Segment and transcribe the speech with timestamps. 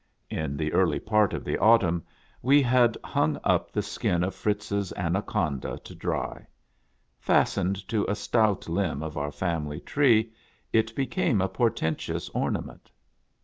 [0.31, 2.03] In the early part of the autumn
[2.41, 6.47] we had hung up the skin of Fritz's Anaconda to dry.
[7.19, 10.33] Fastened to a stout limb of our family tree,
[10.73, 12.89] it became a portentous ornament.